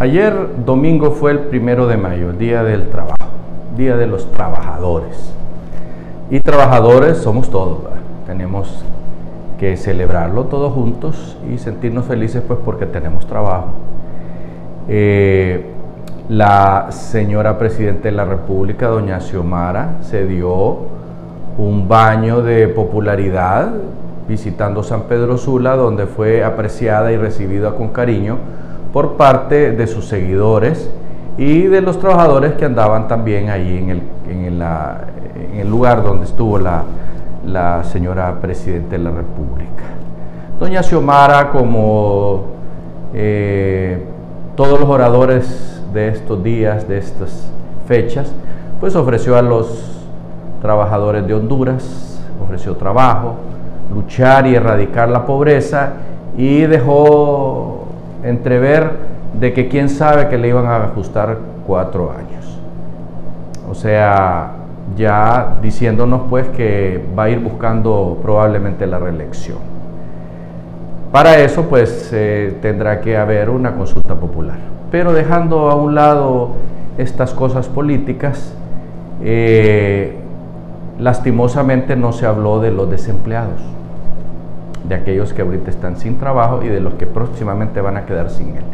[0.00, 0.32] Ayer
[0.64, 3.16] domingo fue el primero de mayo, Día del Trabajo,
[3.76, 5.32] Día de los Trabajadores.
[6.30, 7.78] Y trabajadores somos todos,
[8.24, 8.84] tenemos
[9.58, 13.70] que celebrarlo todos juntos y sentirnos felices pues porque tenemos trabajo.
[14.86, 15.66] Eh,
[16.28, 20.76] la señora Presidenta de la República, doña Xiomara, se dio
[21.58, 23.72] un baño de popularidad
[24.28, 28.38] visitando San Pedro Sula, donde fue apreciada y recibida con cariño
[28.92, 30.90] por parte de sus seguidores
[31.36, 36.58] y de los trabajadores que andaban también ahí en el, en el lugar donde estuvo
[36.58, 36.84] la,
[37.84, 39.84] señora Presidenta de la República.
[40.58, 42.46] Doña Xiomara, como
[43.14, 44.02] eh,
[44.56, 47.50] todos los oradores de estos días, de estas
[47.86, 48.32] fechas,
[48.80, 50.06] pues ofreció a los
[50.60, 53.36] trabajadores de Honduras, ofreció trabajo,
[53.94, 55.92] luchar y erradicar la pobreza
[56.36, 57.57] y dejó
[58.22, 58.90] entrever
[59.38, 62.58] de que quién sabe que le iban a ajustar cuatro años.
[63.70, 64.52] O sea,
[64.96, 69.58] ya diciéndonos pues que va a ir buscando probablemente la reelección.
[71.12, 72.14] Para eso pues
[72.60, 74.56] tendrá que haber una consulta popular.
[74.90, 76.52] Pero dejando a un lado
[76.96, 78.54] estas cosas políticas,
[79.22, 80.16] eh,
[80.98, 83.77] lastimosamente no se habló de los desempleados
[84.88, 88.30] de aquellos que ahorita están sin trabajo y de los que próximamente van a quedar
[88.30, 88.64] sin él.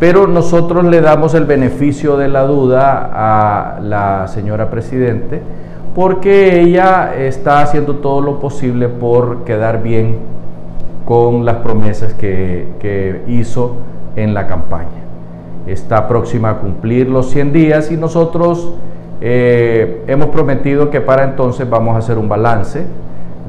[0.00, 5.42] Pero nosotros le damos el beneficio de la duda a la señora Presidente
[5.94, 10.18] porque ella está haciendo todo lo posible por quedar bien
[11.04, 13.76] con las promesas que, hizo
[14.14, 14.88] en la campaña.
[15.66, 18.74] Está próxima a cumplir los 100 días y nosotros
[19.20, 22.84] eh, hemos prometido que para entonces vamos a hacer un balance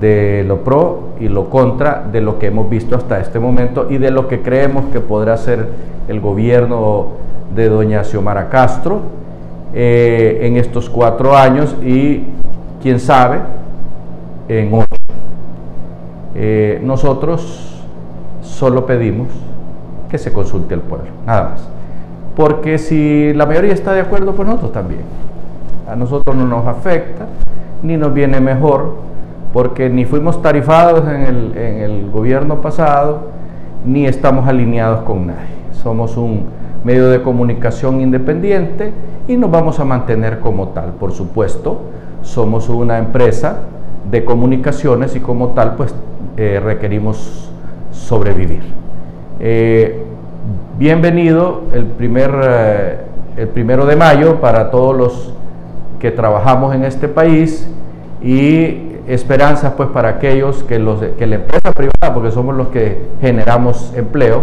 [0.00, 3.98] de lo pro y lo contra de lo que hemos visto hasta este momento y
[3.98, 5.68] de lo que creemos que podrá ser
[6.08, 7.08] el gobierno
[7.54, 9.00] de doña Xiomara Castro
[9.74, 12.24] eh, en estos cuatro años y
[12.82, 13.40] quién sabe
[14.48, 14.86] en ocho.
[16.34, 17.82] Eh, nosotros
[18.40, 19.28] solo pedimos
[20.10, 21.68] que se consulte al pueblo, nada más.
[22.36, 25.02] Porque si la mayoría está de acuerdo, pues nosotros también.
[25.88, 27.26] A nosotros no nos afecta,
[27.82, 28.94] ni nos viene mejor
[29.52, 33.28] porque ni fuimos tarifados en el, gobierno pasado,
[33.84, 35.52] ni estamos alineados con nadie.
[35.82, 36.44] Somos un
[36.84, 38.92] medio de comunicación independiente
[39.28, 40.92] y nos vamos a mantener como tal.
[40.92, 41.80] Por supuesto,
[42.22, 43.60] somos una empresa
[44.10, 45.94] de comunicaciones y como tal, pues
[46.36, 47.50] eh, requerimos
[47.92, 48.62] sobrevivir.
[49.40, 50.02] Eh,
[50.78, 52.96] bienvenido el, primer, eh,
[53.36, 55.34] el primero de mayo para todos los
[55.98, 57.68] que trabajamos en este país
[58.22, 63.02] y esperanzas pues para aquellos que, los, que la empresa privada, porque somos los que
[63.20, 64.42] generamos empleo,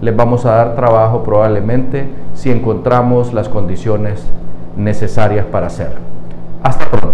[0.00, 4.24] les vamos a dar trabajo probablemente si encontramos las condiciones
[4.76, 6.00] necesarias para hacerlo.
[6.62, 7.13] Hasta pronto.